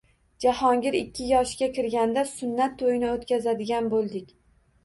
[0.45, 4.35] Jahongir ikki yoshga kirganda sunnat to`yini o`tkazadigan bo`ldik